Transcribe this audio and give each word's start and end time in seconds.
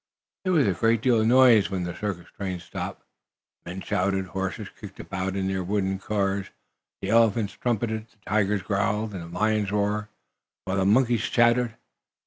There 0.43 0.53
was 0.53 0.65
a 0.65 0.71
great 0.73 1.03
deal 1.03 1.21
of 1.21 1.27
noise 1.27 1.69
when 1.69 1.83
the 1.83 1.95
circus 1.95 2.25
train 2.35 2.59
stopped. 2.59 3.03
Men 3.67 3.81
shouted, 3.81 4.25
horses 4.25 4.67
kicked 4.69 4.99
about 4.99 5.35
in 5.35 5.47
their 5.47 5.63
wooden 5.63 5.99
cars, 5.99 6.47
the 7.03 7.09
elephants 7.09 7.53
trumpeted, 7.53 8.07
the 8.07 8.17
tigers 8.27 8.63
growled, 8.63 9.11
the 9.11 9.27
lions 9.27 9.71
roared, 9.71 10.07
while 10.65 10.77
the 10.77 10.85
monkeys 10.87 11.21
chattered. 11.29 11.75